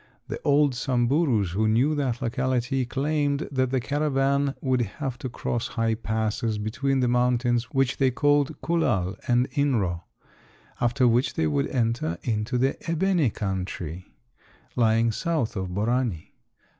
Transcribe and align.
The 0.29 0.41
old 0.43 0.73
Samburus, 0.73 1.51
who 1.51 1.67
knew 1.67 1.93
that 1.93 2.23
locality, 2.23 2.87
claimed 2.87 3.47
that 3.51 3.69
the 3.69 3.79
caravan 3.79 4.55
would 4.59 4.81
have 4.81 5.19
to 5.19 5.29
cross 5.29 5.67
high 5.67 5.93
passes 5.93 6.57
between 6.57 7.01
the 7.01 7.07
mountains 7.07 7.65
which 7.65 7.97
they 7.97 8.09
called 8.09 8.59
Kullal 8.63 9.15
and 9.27 9.47
Inro, 9.51 10.01
after 10.79 11.07
which 11.07 11.35
they 11.35 11.45
would 11.45 11.67
enter 11.67 12.17
into 12.23 12.57
the 12.57 12.73
Ebene 12.89 13.29
country, 13.31 14.11
lying 14.75 15.11
south 15.11 15.55
of 15.55 15.67
Borani. 15.69 16.31